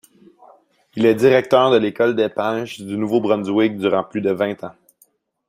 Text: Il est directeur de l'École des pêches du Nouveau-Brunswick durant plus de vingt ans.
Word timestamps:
Il 0.95 1.05
est 1.05 1.13
directeur 1.13 1.69
de 1.69 1.77
l'École 1.77 2.15
des 2.15 2.27
pêches 2.27 2.81
du 2.81 2.97
Nouveau-Brunswick 2.97 3.77
durant 3.77 4.03
plus 4.03 4.21
de 4.21 4.31
vingt 4.31 4.63
ans. 4.63 4.75